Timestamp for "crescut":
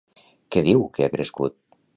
1.17-1.59